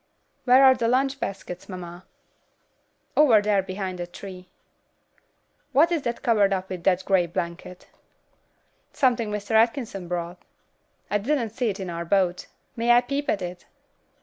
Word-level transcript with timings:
"Where 0.45 0.65
are 0.65 0.73
the 0.73 0.87
lunch 0.87 1.19
baskets, 1.19 1.69
mamma?" 1.69 2.07
"Over 3.15 3.39
there 3.39 3.61
behind 3.61 3.99
that 3.99 4.11
tree." 4.13 4.49
"What 5.73 5.91
is 5.91 6.01
that 6.01 6.23
covered 6.23 6.51
up 6.53 6.69
with 6.71 6.83
that 6.85 7.05
grey 7.05 7.27
blanket?" 7.27 7.87
"Something 8.93 9.29
Mr. 9.29 9.51
Atkinson 9.51 10.07
brought." 10.07 10.39
"I 11.11 11.19
didn't 11.19 11.51
see 11.51 11.69
it 11.69 11.79
in 11.79 11.91
our 11.91 12.03
boat. 12.03 12.47
May 12.75 12.89
I 12.93 13.01
peep 13.01 13.29
at 13.29 13.43
it?" 13.43 13.67